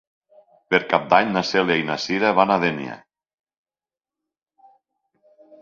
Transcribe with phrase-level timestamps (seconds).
[0.73, 2.97] Per Cap d'Any na Cèlia i na Cira van a Dénia.